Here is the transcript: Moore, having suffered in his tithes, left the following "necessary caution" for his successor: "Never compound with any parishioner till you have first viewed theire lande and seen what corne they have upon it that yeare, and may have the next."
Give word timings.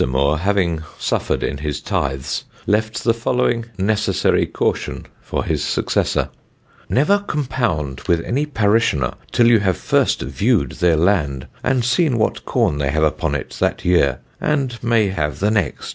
Moore, 0.07 0.39
having 0.39 0.81
suffered 0.97 1.43
in 1.43 1.59
his 1.59 1.79
tithes, 1.79 2.45
left 2.65 3.03
the 3.03 3.13
following 3.13 3.65
"necessary 3.77 4.47
caution" 4.47 5.05
for 5.21 5.43
his 5.43 5.63
successor: 5.63 6.29
"Never 6.89 7.19
compound 7.19 8.01
with 8.07 8.19
any 8.25 8.47
parishioner 8.47 9.13
till 9.31 9.45
you 9.45 9.59
have 9.59 9.77
first 9.77 10.23
viewed 10.23 10.71
theire 10.71 10.97
lande 10.97 11.45
and 11.63 11.85
seen 11.85 12.17
what 12.17 12.45
corne 12.45 12.79
they 12.79 12.89
have 12.89 13.03
upon 13.03 13.35
it 13.35 13.51
that 13.59 13.85
yeare, 13.85 14.21
and 14.39 14.83
may 14.83 15.09
have 15.09 15.37
the 15.39 15.51
next." 15.51 15.89